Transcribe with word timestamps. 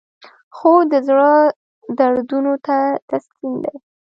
خوب 0.55 0.79
د 0.91 0.93
زړه 1.07 1.29
دردونو 1.97 2.53
ته 2.65 2.77
تسکین 3.09 3.53
دی 3.63 3.75